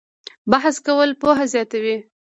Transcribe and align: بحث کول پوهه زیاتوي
بحث 0.51 0.75
کول 0.85 1.09
پوهه 1.21 1.45
زیاتوي 1.53 1.97